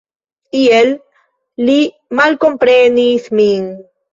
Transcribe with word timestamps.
Iel 0.59 0.89
li 1.69 1.77
malkomprenis 2.21 3.33
min. 3.43 3.73